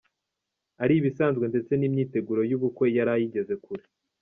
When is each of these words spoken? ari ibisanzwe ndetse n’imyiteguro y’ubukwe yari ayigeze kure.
ari 0.83 0.93
ibisanzwe 0.99 1.45
ndetse 1.51 1.71
n’imyiteguro 1.75 2.41
y’ubukwe 2.49 2.85
yari 2.97 3.11
ayigeze 3.15 3.53
kure. 3.63 3.83